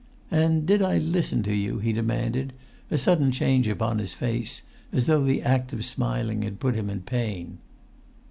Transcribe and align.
"And 0.31 0.65
did 0.65 0.81
I 0.81 0.97
listen 0.97 1.43
to 1.43 1.53
you?" 1.53 1.77
he 1.77 1.93
demanded, 1.93 2.53
a 2.89 2.97
sudden 2.97 3.31
change 3.31 3.67
upon 3.67 3.99
his 3.99 4.15
face, 4.15 4.63
as 4.91 5.05
though 5.05 5.23
the 5.23 5.43
act 5.43 5.73
of 5.73 5.85
smiling 5.85 6.41
had 6.41 6.59
put 6.59 6.73
him 6.73 6.89
in 6.89 7.01
pain. 7.03 7.59